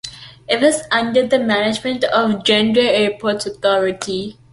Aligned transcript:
It 0.49 0.59
was 0.61 0.81
under 0.89 1.27
the 1.27 1.37
management 1.37 2.03
of 2.05 2.31
the 2.31 2.37
Grenada 2.39 2.81
Airports 2.81 3.45
Authority. 3.45 4.39